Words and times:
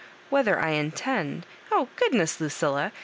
""Whether 0.31 0.59
I 0.59 0.69
intend?— 0.69 1.45
oh 1.71 1.87
goodness, 1.95 2.41
Lucilla 2.41 2.91